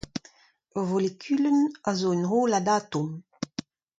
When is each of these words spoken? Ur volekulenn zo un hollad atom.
Ur 0.75 0.83
volekulenn 0.91 1.61
zo 1.99 2.07
un 2.15 2.23
hollad 2.31 2.67
atom. 2.77 3.07